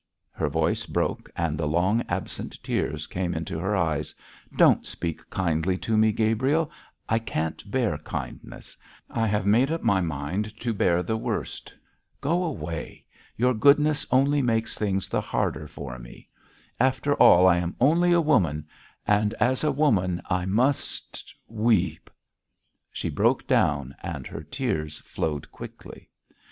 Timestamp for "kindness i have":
7.99-9.45